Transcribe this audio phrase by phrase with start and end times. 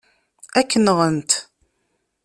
[0.59, 1.31] Ad k-nɣent.